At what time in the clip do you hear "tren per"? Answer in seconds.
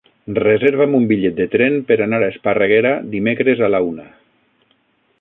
1.57-1.99